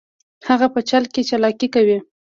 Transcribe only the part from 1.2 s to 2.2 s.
چلاکي کوي